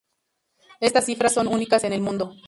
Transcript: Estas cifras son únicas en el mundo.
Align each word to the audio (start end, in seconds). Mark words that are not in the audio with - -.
Estas 0.79 1.05
cifras 1.05 1.31
son 1.31 1.47
únicas 1.47 1.83
en 1.83 1.93
el 1.93 2.01
mundo. 2.01 2.33